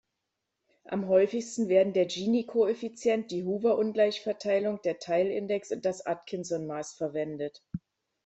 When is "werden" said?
1.69-1.93